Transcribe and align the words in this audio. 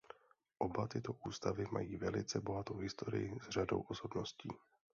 Oba 0.59 0.87
tyto 0.87 1.13
ústavy 1.25 1.65
mají 1.71 1.97
velice 1.97 2.41
bohatou 2.41 2.77
historii 2.77 3.39
s 3.41 3.49
řadou 3.49 3.81
osobností. 3.81 4.49